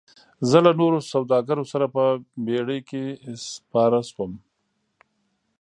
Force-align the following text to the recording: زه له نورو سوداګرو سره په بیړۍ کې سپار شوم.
زه 0.49 0.57
له 0.65 0.71
نورو 0.79 0.99
سوداګرو 1.13 1.63
سره 1.71 1.85
په 1.95 2.03
بیړۍ 2.45 2.79
کې 2.89 3.03
سپار 3.49 3.91
شوم. 4.11 4.31